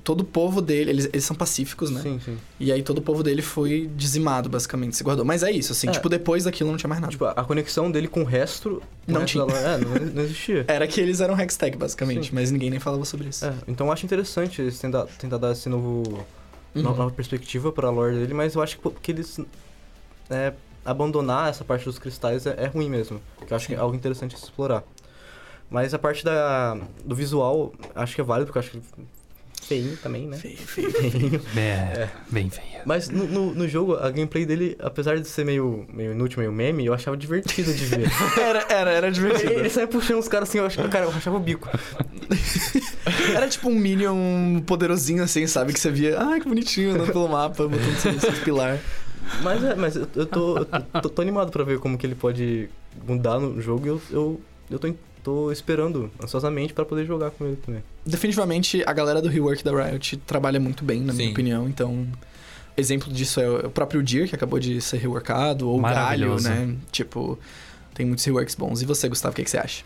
[0.05, 2.01] Todo o povo dele, eles, eles são pacíficos, né?
[2.01, 2.39] Sim, sim.
[2.61, 5.25] E aí todo o povo dele foi dizimado, basicamente, se guardou.
[5.25, 5.91] Mas é isso, assim, É.
[5.93, 7.11] tipo, depois daquilo não tinha mais nada.
[7.11, 8.83] Tipo, a conexão dele com o resto.
[9.07, 9.57] Não resto tinha.
[9.57, 10.65] é, não, não existia.
[10.69, 12.35] Era que eles eram Hextech, basicamente, Sim.
[12.35, 13.45] mas ninguém nem falava sobre isso.
[13.45, 16.03] É, então eu acho interessante eles tentar, tentar dar esse novo.
[16.75, 16.83] Uhum.
[16.83, 19.39] no- nova perspectiva pra lore dele, mas eu acho que, que eles.
[20.31, 20.53] é,
[20.85, 23.21] abandonar essa parte dos cristais é, é ruim mesmo.
[23.47, 24.83] Que eu acho que é algo interessante se explorar.
[25.71, 28.83] Mas a parte da, do visual, acho que é válido, porque eu acho que
[29.63, 30.37] feinho também, né?
[30.37, 30.91] Feio, feio.
[30.91, 31.43] Feinho.
[31.57, 32.83] É, bem feio.
[32.85, 36.53] Mas no, no, no jogo, a gameplay dele, apesar de ser meio, meio inútil, meio
[36.53, 38.11] meme, eu achava divertido de ver.
[38.39, 39.53] Era, era, era divertido.
[39.53, 41.69] Ele sai puxando os caras assim, eu achava, cara, eu achava o bico.
[43.35, 45.73] Era tipo um Minion poderosinho, assim, sabe?
[45.73, 48.79] Que você via, ah, que bonitinho, andando pelo mapa, botando seus, seus pilar.
[49.43, 50.67] Mas é, mas eu, eu tô, eu
[51.03, 52.69] tô, tô animado pra ver como que ele pode
[53.07, 57.45] mudar no jogo e eu, eu, eu tô, tô esperando ansiosamente pra poder jogar com
[57.47, 57.83] ele também.
[58.05, 61.33] Definitivamente, a galera do rework da Riot trabalha muito bem, na minha Sim.
[61.33, 61.69] opinião.
[61.69, 62.07] Então,
[62.77, 66.75] exemplo disso é o próprio Deer, que acabou de ser reworkado, ou o Galho, né?
[66.91, 67.39] Tipo,
[67.95, 68.83] tem muitos reworks bons.
[68.83, 69.85] E você, Gustavo, o que, que você acha?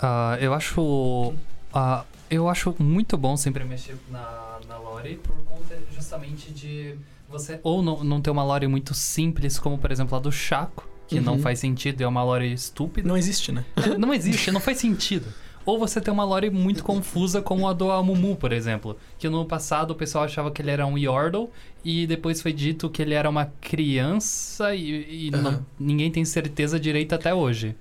[0.00, 1.34] Ah, eu acho.
[1.72, 6.94] ah, eu acho muito bom sempre mexer na, na lore por conta justamente de
[7.28, 10.88] você ou não, não ter uma lore muito simples, como por exemplo a do Chaco,
[11.12, 11.38] que não Uhum.
[11.40, 13.06] faz sentido, é uma lore estúpida.
[13.08, 13.64] Não existe, né?
[13.98, 15.26] Não existe, não faz sentido.
[15.64, 18.96] Ou você tem uma lore muito confusa, como a do Amumu, por exemplo.
[19.18, 21.48] Que no passado o pessoal achava que ele era um Yordle,
[21.84, 25.42] e depois foi dito que ele era uma criança, e, e Aham.
[25.42, 27.76] não- ninguém tem certeza direito até hoje.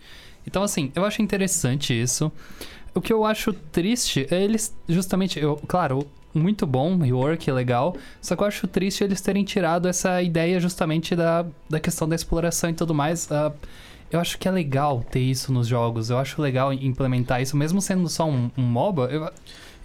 [0.46, 2.32] Então, assim, eu acho interessante isso.
[2.94, 7.96] O que eu acho triste é eles, justamente, eu, claro, muito bom, rework, legal.
[8.22, 12.16] Só que eu acho triste eles terem tirado essa ideia justamente da, da questão da
[12.16, 13.32] exploração e tudo mais.
[13.32, 13.52] Ah,
[14.12, 16.10] eu acho que é legal ter isso nos jogos.
[16.10, 19.10] Eu acho legal implementar isso, mesmo sendo só um, um MOBA.
[19.12, 19.30] Eu,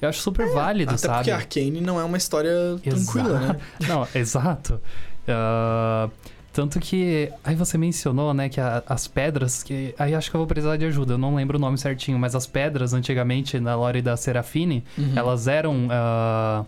[0.02, 1.14] eu acho super válido, Até sabe?
[1.18, 3.56] porque Arcane não é uma história tranquila, né?
[3.88, 4.80] Não, exato.
[5.28, 6.10] Ah,
[6.56, 7.30] tanto que.
[7.44, 9.62] Aí você mencionou, né, que a- as pedras.
[9.62, 11.12] que Aí acho que eu vou precisar de ajuda.
[11.12, 15.12] Eu não lembro o nome certinho, mas as pedras, antigamente, na lore da Serafine, Uhum.
[15.14, 15.86] elas eram.
[15.90, 16.64] ah,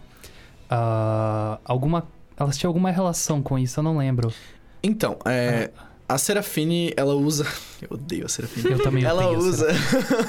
[0.70, 2.06] ah, alguma.
[2.36, 4.30] Elas tinham alguma relação com isso, eu não lembro.
[4.82, 5.70] Então, é,
[6.08, 7.46] a Serafine, ela usa.
[7.82, 8.72] Eu odeio a Serafine.
[8.72, 9.68] Eu também ela odeio usa.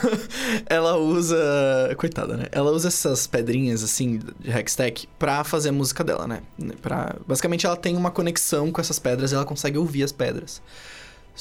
[0.67, 1.95] ela usa.
[1.97, 2.45] Coitada, né?
[2.51, 6.41] Ela usa essas pedrinhas, assim, de Hextech pra fazer a música dela, né?
[6.81, 7.15] Pra...
[7.25, 10.61] Basicamente, ela tem uma conexão com essas pedras e ela consegue ouvir as pedras.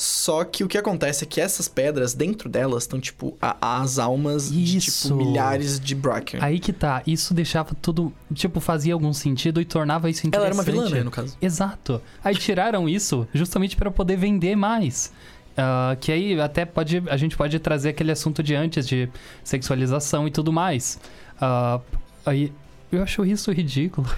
[0.00, 3.98] Só que o que acontece é que essas pedras, dentro delas, estão, tipo, a- as
[3.98, 6.38] almas de, tipo, milhares de Bracken.
[6.40, 8.12] Aí que tá, isso deixava tudo.
[8.32, 10.68] Tipo, fazia algum sentido e tornava isso Ela interessante.
[10.68, 11.36] era uma vilã, né, no caso.
[11.42, 12.00] Exato.
[12.22, 15.10] Aí tiraram isso justamente para poder vender mais.
[15.56, 17.02] Ah, que aí até pode.
[17.10, 19.08] A gente pode trazer aquele assunto de antes de
[19.42, 21.00] sexualização e tudo mais.
[21.40, 21.80] Ah,
[22.24, 22.52] aí
[22.92, 24.08] eu acho isso ridículo.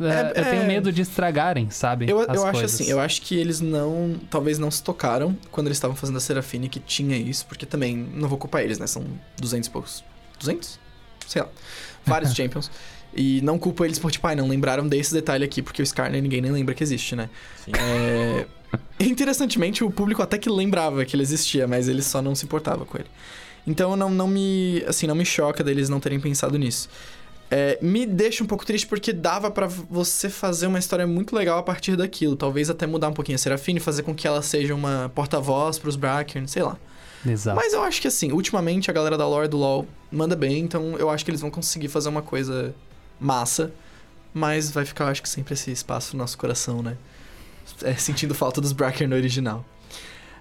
[0.00, 2.08] É, É- eu tenho é- medo de estragarem, sabe?
[2.08, 4.20] Eu, as eu acho assim, eu acho que eles não.
[4.30, 7.96] Talvez não se tocaram quando eles estavam fazendo a Serafine que tinha isso, porque também
[7.96, 8.86] não vou culpar eles, né?
[8.86, 9.04] São
[9.38, 10.04] 200 e poucos.
[10.38, 10.78] 200?
[11.26, 11.48] Sei lá.
[12.04, 12.70] Vários Champions.
[13.14, 16.22] E não culpo eles por, tipo, ai, não lembraram desse detalhe aqui, porque o Skarner
[16.22, 17.30] ninguém nem lembra que existe, né?
[17.64, 17.72] Sim.
[17.78, 18.46] É...
[19.00, 22.84] Interessantemente, o público até que lembrava que ele existia, mas ele só não se importava
[22.84, 23.08] com ele.
[23.66, 24.84] Então não, não me.
[24.86, 26.88] Assim, não me choca deles não terem pensado nisso.
[27.50, 31.58] É, me deixa um pouco triste porque dava pra você fazer uma história muito legal
[31.58, 32.34] a partir daquilo.
[32.34, 35.96] Talvez até mudar um pouquinho a Serafine, fazer com que ela seja uma porta-voz pros
[35.96, 36.76] Bracken, sei lá.
[37.24, 37.56] Exato.
[37.56, 40.96] Mas eu acho que assim, ultimamente a galera da lore do LoL manda bem, então
[40.98, 42.74] eu acho que eles vão conseguir fazer uma coisa
[43.20, 43.72] massa.
[44.34, 46.96] Mas vai ficar, eu acho que sempre esse espaço no nosso coração, né?
[47.82, 49.64] É, sentindo falta dos Bracken no original.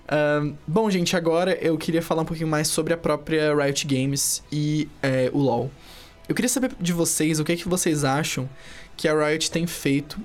[0.08, 4.44] Ahn, bom, gente, agora eu queria falar um pouquinho mais sobre a própria Riot Games
[4.52, 5.72] e é, o LoL.
[6.28, 8.50] Eu queria saber de vocês o que, é que vocês acham
[8.98, 10.20] que a Riot tem feito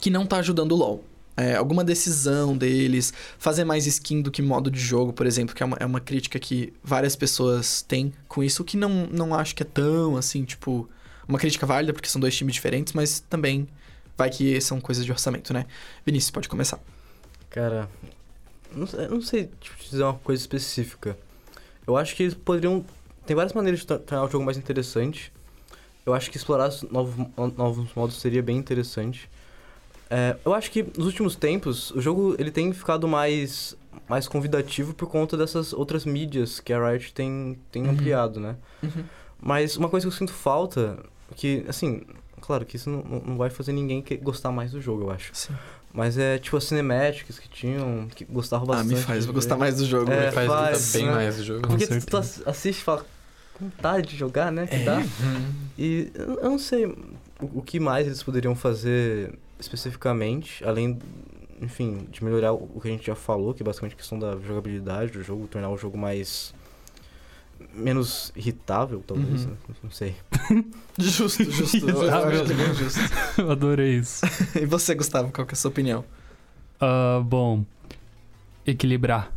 [0.00, 1.04] que não tá ajudando o LoL.
[1.38, 5.62] É, alguma decisão deles, fazer mais skin do que modo de jogo, por exemplo, que
[5.62, 9.34] é uma, é uma crítica que várias pessoas têm com isso, o que não, não
[9.34, 10.88] acho que é tão, assim, tipo,
[11.28, 13.68] uma crítica válida, porque são dois times diferentes, mas também
[14.16, 15.66] vai que são coisas de orçamento, né?
[16.06, 16.80] Vinícius, pode começar.
[17.50, 17.88] Cara,
[18.74, 21.18] não, não sei tipo, dizer uma coisa específica.
[21.86, 22.84] Eu acho que eles poderiam.
[23.26, 25.32] Tem várias maneiras de tor- tornar o jogo mais interessante.
[26.04, 27.14] Eu acho que explorar os novos,
[27.56, 29.28] novos modos seria bem interessante.
[30.08, 33.76] É, eu acho que nos últimos tempos o jogo ele tem ficado mais,
[34.08, 37.90] mais convidativo por conta dessas outras mídias que a Riot tem, tem Uhum.
[37.90, 38.54] ampliado, né?
[39.40, 40.96] Mas uma coisa que eu sinto falta,
[41.34, 42.02] que, assim,
[42.40, 45.30] claro que isso não, não- vai fazer ninguém gostar mais do jogo, eu acho.
[45.34, 45.54] Sim.
[45.92, 48.94] Mas é tipo as cinemáticas que tinham, que gostava Ah, bastante.
[48.94, 50.10] me faz gostar mais do jogo.
[50.12, 50.30] É, né?
[50.30, 51.12] faz, faz, bem né?
[51.12, 51.66] mais o jogo.
[51.66, 53.06] Porque tu, assiste e fala, "Que
[53.60, 54.66] vontade de jogar, né?
[54.66, 54.84] Que É.
[54.84, 55.02] dá.
[55.78, 56.96] E eu não sei o,
[57.40, 60.98] o que mais eles poderiam fazer especificamente, além,
[61.60, 64.36] enfim, de melhorar o que a gente já falou, que é basicamente a questão da
[64.38, 66.54] jogabilidade do jogo, tornar o jogo mais.
[67.74, 69.50] menos irritável, talvez, Uhum.
[69.50, 69.56] né?
[69.82, 70.14] Não sei.
[70.98, 71.76] Justo, justo.
[71.88, 73.00] eu, eu acho que é justo.
[73.40, 74.24] Eu adorei isso.
[74.60, 76.02] E você, Gustavo, qual que é a sua opinião?
[76.80, 77.64] Ah, bom,
[78.66, 79.30] equilibrar.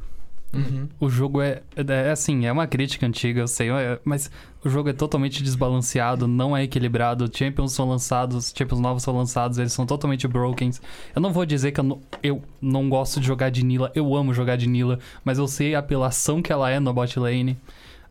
[0.52, 0.88] Uhum.
[1.00, 4.32] O jogo é, é assim, é uma crítica antiga, eu sei, é- mas
[4.64, 7.30] o jogo é totalmente desbalanceado, não é equilibrado.
[7.32, 10.72] Champions são lançados, Champions novos são lançados, eles são totalmente broken.
[11.16, 14.16] Eu não vou dizer que eu não, eu não gosto de jogar de Nila, eu
[14.16, 17.56] amo jogar de Nila, mas eu sei a apelação que ela é no bot lane.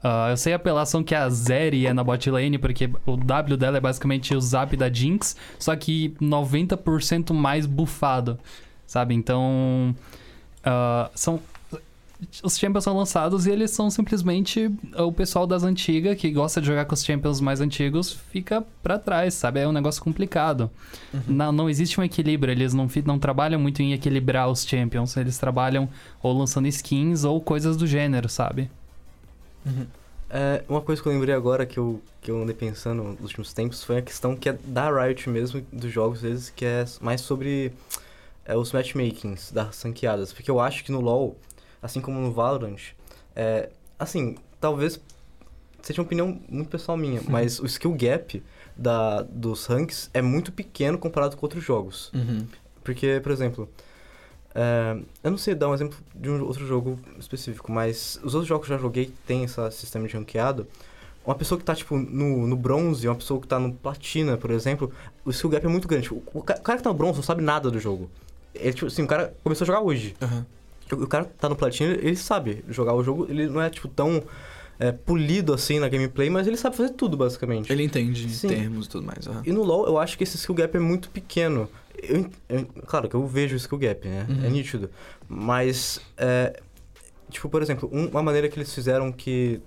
[0.01, 3.57] Ah, eu sei a apelação que a Zeri é na bot lane, porque o W
[3.57, 8.39] dela é basicamente o zap da Jinx, só que 90% mais bufado,
[8.87, 9.13] sabe?
[9.17, 9.93] Então.
[10.65, 11.41] ah, são.
[12.43, 16.67] Os Champions são lançados e eles são simplesmente o pessoal das antigas que gosta de
[16.67, 19.61] jogar com os Champions mais antigos fica pra trás, sabe?
[19.61, 20.69] É um negócio complicado.
[21.29, 25.39] Não, não existe um equilíbrio, eles não, não trabalham muito em equilibrar os Champions, eles
[25.39, 25.89] trabalham
[26.21, 28.69] ou lançando skins ou coisas do gênero, sabe?
[30.31, 33.53] É, uma coisa que eu lembrei agora que eu, que eu andei pensando nos últimos
[33.53, 37.21] tempos foi a questão que é da Riot mesmo, dos jogos deles, que é mais
[37.21, 37.73] sobre
[38.45, 40.33] é, os matchmakings das ranqueadas.
[40.33, 41.37] Porque eu acho que no LoL,
[41.83, 42.79] assim como no Valorant,
[43.35, 45.01] é, assim, talvez
[45.83, 48.43] seja uma opinião muito pessoal minha, mas o skill gap
[48.77, 52.13] da, dos ranks é muito pequeno comparado com outros jogos.
[52.13, 52.47] Uhum.
[52.85, 53.69] Porque, por exemplo,
[54.55, 58.49] é, eu não sei dar um exemplo de um outro jogo específico, mas os outros
[58.49, 60.67] jogos que eu já joguei tem esse sistema de ranqueado.
[61.25, 64.51] Uma pessoa que tá, tipo, no, no bronze, uma pessoa que tá no platina, por
[64.51, 64.91] exemplo,
[65.25, 66.13] o skill gap é muito grande.
[66.13, 68.11] O, o o cara que tá no bronze não sabe nada do jogo.
[68.55, 70.17] Ele, tipo, assim, o cara começou a jogar hoje.
[70.23, 70.45] Uhum.
[70.93, 73.27] O, cara que tá no platina, ele sabe jogar o jogo.
[73.29, 74.23] Ele não é, tipo, tão
[74.79, 77.73] é, polido assim na gameplay, mas ele sabe fazer tudo, basicamente.
[77.73, 78.49] Ele entende Sim.
[78.49, 79.27] termos e tudo mais.
[79.27, 79.43] aham.
[79.45, 81.69] E no LoL, eu acho que esse skill gap é muito pequeno.
[82.01, 84.27] Eu, eu- claro que eu vejo o skill gap, né?
[84.29, 84.45] Uhum.
[84.45, 84.89] É nítido.
[85.29, 86.61] Mas, é,
[87.31, 89.61] tipo, por exemplo, um- uma maneira que eles fizeram que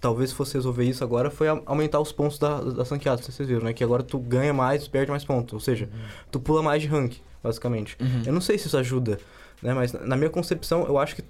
[0.00, 3.72] talvez fosse resolver isso agora foi aumentar os pontos da, sei se vocês viram, né?
[3.72, 5.54] Que agora tu ganha mais, perde mais pontos.
[5.54, 5.88] Ou seja,
[6.30, 7.96] tu pula mais de rank, basicamente.
[8.00, 8.22] Uhum.
[8.26, 9.18] Eu não sei se isso ajuda,
[9.62, 9.72] né?
[9.72, 11.22] Mas na minha concepção, eu acho que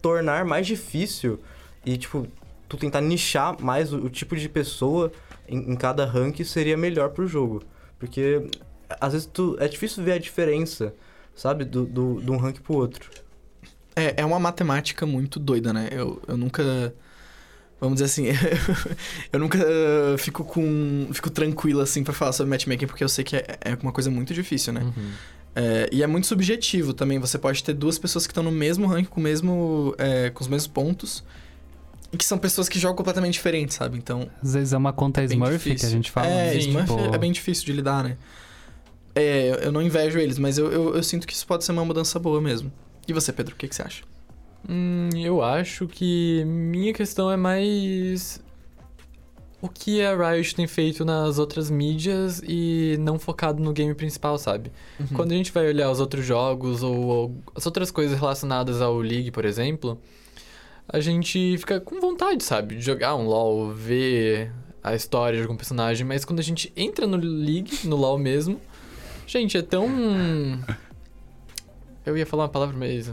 [0.00, 1.40] tornar mais difícil
[1.84, 2.26] e, tipo,
[2.68, 5.12] tu tentar nichar mais o, o tipo de pessoa
[5.48, 7.62] em, em cada rank seria melhor pro jogo.
[7.98, 8.46] Porque,
[9.00, 10.94] às vezes, tu, é difícil ver a diferença,
[11.34, 11.64] sabe?
[11.64, 13.10] Do, do, de um rank pro outro.
[13.94, 15.88] É, é uma matemática muito doida, né?
[15.90, 16.94] Eu, eu nunca.
[17.80, 18.26] Vamos dizer assim,
[19.32, 21.08] eu nunca uh, fico com.
[21.12, 24.10] fico tranquilo assim pra falar sobre matchmaking, porque eu sei que é, é uma coisa
[24.10, 24.80] muito difícil, né?
[24.82, 25.12] Uhum.
[25.54, 27.18] É, e é muito subjetivo também.
[27.18, 30.42] Você pode ter duas pessoas que estão no mesmo rank, com, o mesmo, é, com
[30.42, 31.22] os mesmos pontos,
[32.12, 33.98] e que são pessoas que jogam completamente diferentes, sabe?
[33.98, 34.28] Então.
[34.42, 35.78] Às vezes é uma conta bem Smurf difícil.
[35.78, 36.26] que a gente fala.
[36.26, 36.56] É, né?
[36.56, 38.16] Smurf Tipo, é bem difícil de lidar, né?
[39.14, 41.72] É, eu- eu não invejo eles, mas eu, eu, eu sinto que isso pode ser
[41.72, 42.72] uma mudança boa mesmo.
[43.06, 44.02] E você, Pedro, o que, que você acha?
[44.68, 48.40] Hum, eu acho que minha questão é mais
[49.62, 54.36] o que a Riot tem feito nas outras mídias e não focado no game principal,
[54.36, 54.72] sabe?
[54.98, 55.06] Uhum.
[55.14, 58.98] Quando a gente vai olhar os outros jogos ou, ou as outras coisas relacionadas ao
[58.98, 60.00] League, por exemplo,
[60.88, 62.74] a gente fica com vontade, sabe?
[62.74, 64.50] De jogar um LoL, ver
[64.82, 68.60] a história de algum personagem, mas quando a gente entra no League, no LoL mesmo,
[69.28, 69.86] gente, é tão.
[72.04, 73.12] Eu ia falar uma palavra, mas.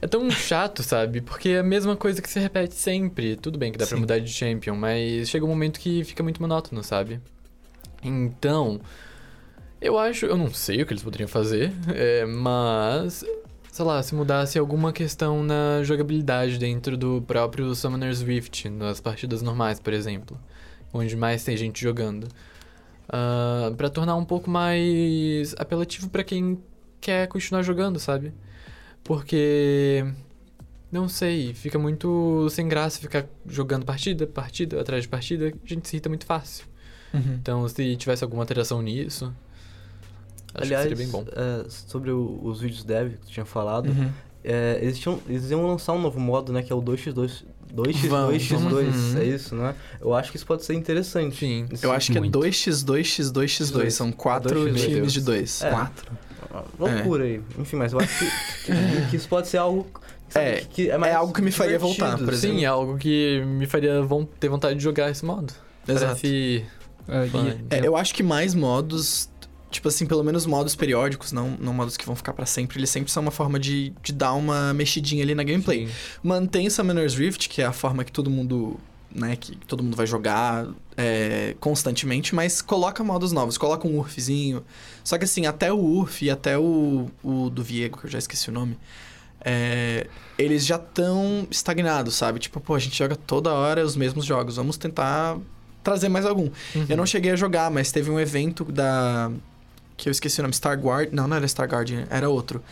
[0.00, 1.20] É tão chato, sabe?
[1.20, 3.36] Porque é a mesma coisa que se repete sempre.
[3.36, 4.00] Tudo bem que dá pra Sim.
[4.00, 7.20] mudar de champion, mas chega um momento que fica muito monótono, sabe?
[8.02, 8.80] Então,
[9.80, 13.24] eu acho, eu não sei o que eles poderiam fazer, é, mas
[13.72, 19.42] sei lá, se mudasse alguma questão na jogabilidade dentro do próprio Summoner's Rift, nas partidas
[19.42, 20.38] normais, por exemplo,
[20.92, 22.26] onde mais tem gente jogando,
[23.08, 26.58] Ah, Pra tornar um pouco mais apelativo pra quem
[27.00, 28.32] quer continuar jogando, sabe?
[29.02, 30.04] Porque
[30.92, 35.88] não sei, fica muito sem graça ficar jogando partida, partida atrás de partida, a gente
[35.88, 36.64] se irrita muito fácil.
[37.12, 37.38] Uhum.
[37.40, 39.32] Então, se tivesse alguma alteração nisso,
[40.54, 41.24] acho Aliás, que seria bem bom.
[41.32, 44.10] é, sobre o- os vídeos dev que tu tinha falado, Uhum.
[44.44, 46.62] é, eles, tinham, eles iam lançar um novo modo, né?
[46.62, 47.44] Que é o 2x2.
[47.72, 49.20] 2x2x2, Vão.
[49.20, 49.74] é isso, né?
[50.00, 51.36] Eu acho que isso pode ser interessante.
[51.36, 51.68] Sim.
[51.82, 52.36] Eu acho que Muito.
[52.44, 53.90] é 2x2x2x2.
[53.92, 54.84] São quatro 2x2.
[54.84, 55.62] times de dois.
[55.62, 55.70] É.
[55.70, 56.10] Quatro.
[56.50, 57.40] Uma loucura aí.
[57.58, 58.24] Enfim, mas eu acho que,
[58.66, 59.86] que, que isso pode ser algo.
[60.28, 62.06] sabe, É, que mais é algo que me faria divertido.
[62.06, 62.56] voltar, por exemplo.
[62.58, 65.52] Sim, é algo que me faria von- ter vontade de jogar esse modo.
[65.88, 66.06] Exato.
[66.06, 66.64] Parece
[67.08, 67.64] é, e-.
[67.82, 69.28] É, eu acho que mais modos,
[69.70, 72.90] tipo assim, pelo menos modos periódicos, não, não modos que vão ficar pra sempre, eles
[72.90, 75.86] sempre são uma forma de, de dar uma mexidinha ali na gameplay.
[75.86, 75.92] Sim.
[76.22, 78.78] Mantém Summoner's Rift, que é a forma que todo mundo,
[79.14, 84.64] né, que todo mundo vai jogar é, constantemente, mas coloca modos novos, coloca um URFzinho.
[85.02, 88.18] Só que assim, até o URF e até o, o do Viego, que eu já
[88.18, 88.78] esqueci o nome,
[89.42, 90.06] é,
[90.38, 92.38] eles já estão estagnados, sabe?
[92.38, 95.38] Tipo, pô, a gente joga toda hora os mesmos jogos, vamos tentar
[95.82, 96.50] trazer mais algum.
[96.74, 96.86] Uhum.
[96.88, 99.30] Eu não cheguei a jogar, mas teve um evento da.
[99.96, 101.10] Que eu esqueci o nome, Star Guard.
[101.12, 102.62] Não, não era Star Guardian, era outro.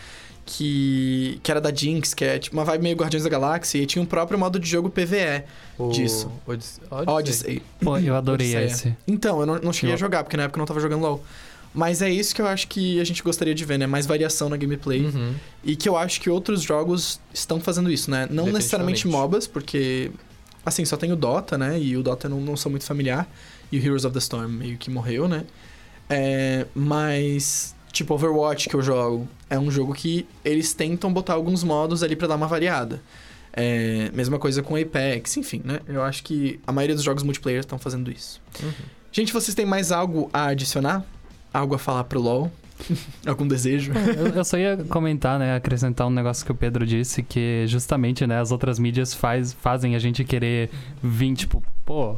[0.51, 3.85] Que, que era da Jinx, que é tipo uma vibe meio Guardiões da Galáxia, e
[3.87, 5.45] tinha um próprio modo de jogo PVE,
[5.79, 6.33] O disso.
[6.47, 6.83] Odyssey.
[6.91, 7.63] Odyssey.
[7.83, 8.65] Pô, eu adorei Odisseia.
[8.65, 8.97] esse.
[9.07, 11.03] Então, eu não, não cheguei Eu- a jogar, porque na época eu não tava jogando
[11.03, 11.23] LoL.
[11.75, 13.87] Mas é isso que eu acho que a gente gostaria de ver, né?
[13.87, 15.05] Mais variação na gameplay.
[15.05, 15.35] Uhum.
[15.63, 18.27] E que eu acho que outros jogos estão fazendo isso, né?
[18.31, 19.07] Não necessariamente.
[19.07, 20.11] MOBAs, porque.
[20.65, 21.79] Assim, só tem o Dota, né?
[21.79, 23.29] E o Dota eu não, não sou muito familiar.
[23.71, 25.45] E o Heroes of the Storm meio que morreu, né?
[26.09, 27.75] É, mas.
[27.93, 29.29] Tipo, Overwatch que eu jogo.
[29.49, 33.01] É um jogo que eles tentam botar alguns modos ali pra dar uma variada.
[33.53, 35.81] É, mesma coisa com Apex, enfim, né?
[35.89, 38.41] Eu acho que a maioria dos jogos multiplayer estão fazendo isso.
[38.63, 38.71] Uhum.
[39.11, 41.05] Gente, vocês têm mais algo a adicionar?
[41.53, 42.53] Algo a falar pro LoL?
[43.27, 43.93] Algum desejo?
[43.93, 48.27] Eu, eu só ia comentar, né, acrescentar um negócio que o Pedro disse, que justamente,
[48.27, 50.71] né, as outras mídias faz, fazem a gente querer
[51.03, 52.17] vir, tipo, pô,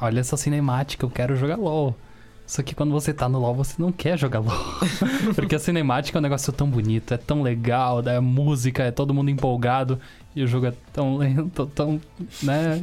[0.00, 1.96] olha essa cinemática, eu quero jogar LOL.
[2.46, 4.58] Só que quando você tá no LoL, você não quer jogar LoL.
[5.34, 9.14] Porque a cinemática é um negócio tão bonito, é tão legal, a música, é todo
[9.14, 9.98] mundo empolgado,
[10.34, 12.00] e o jogo é tão lento, tão,
[12.42, 12.80] né?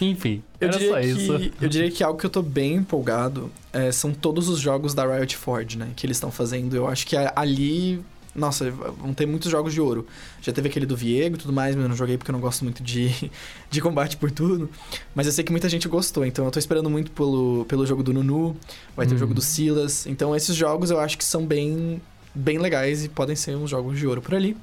[0.00, 1.52] Enfim, Eu era diria, só que, isso.
[1.60, 5.06] eu diria que algo que eu tô bem empolgado é, são todos os jogos da
[5.06, 5.88] Riot Forge, né?
[5.96, 6.76] Que eles estão fazendo.
[6.76, 8.02] Eu acho que ali.
[8.36, 10.06] Nossa, vão ter muitos jogos de ouro.
[10.42, 12.40] Já teve aquele do Viego e tudo mais, mas eu não joguei porque eu não
[12.40, 13.30] gosto muito de,
[13.70, 14.68] de combate por turno.
[15.14, 18.02] Mas eu sei que muita gente gostou, então eu tô esperando muito pelo, pelo jogo
[18.02, 18.56] do Nunu,
[18.96, 19.18] vai ter o Uhum.
[19.20, 20.06] jogo do Silas.
[20.06, 22.00] Então esses jogos eu acho que são bem,
[22.34, 24.56] bem legais e podem ser uns jogos de ouro por ali.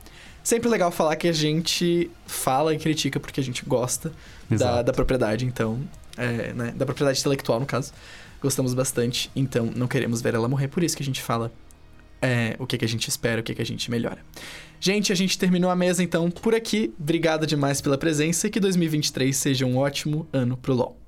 [0.44, 4.12] Sempre legal falar que a gente fala e critica porque a gente gosta
[4.50, 5.80] da, da propriedade, então.
[6.18, 7.92] é, né, da propriedade intelectual, no caso.
[8.42, 11.50] Gostamos bastante, então não queremos ver ela morrer, por isso que a gente fala
[12.24, 14.20] é, o que, que a gente espera, o que, que a gente melhora.
[14.80, 16.94] Gente, a gente terminou a mesa então por aqui.
[16.98, 21.03] Obrigado demais pela presença e que 2023 seja um ótimo ano pro LoL.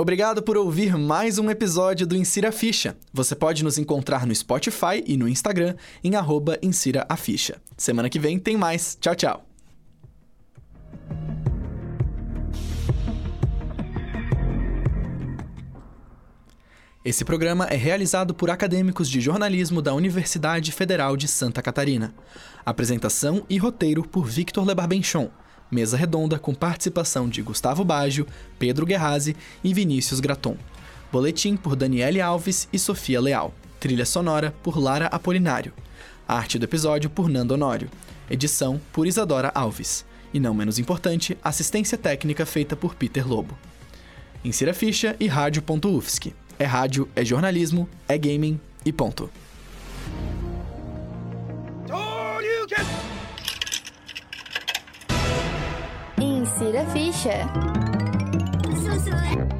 [0.00, 2.96] Obrigado por ouvir mais um episódio do Insira a Ficha.
[3.12, 7.60] Você pode nos encontrar no Spotify e no Instagram em arroba Insira a Ficha.
[7.76, 8.96] Semana que vem tem mais.
[9.00, 9.44] Tchau, tchau.
[17.04, 22.14] Esse programa é realizado por acadêmicos de jornalismo da Universidade Federal de Santa Catarina.
[22.64, 25.28] Apresentação e roteiro por Victor Lebarbenchon.
[25.70, 28.26] Mesa redonda com participação de Gustavo Baggio,
[28.58, 30.56] Pedro Guerrazi e Vinícius Graton.
[31.12, 33.54] Boletim por Daniele Alves e Sofia Leal.
[33.78, 35.72] Trilha sonora por Lara Apolinário.
[36.26, 37.90] Arte do episódio por Nando Honório.
[38.30, 40.04] Edição por Isadora Alves.
[40.32, 43.56] E não menos importante, assistência técnica feita por Peter Lobo.
[44.44, 46.34] Insira ficha e rádio.ufsc.
[46.58, 49.30] É rádio, é jornalismo, é gaming e ponto.
[51.90, 53.07] A ficha.
[58.62, 59.57] Todos transudos.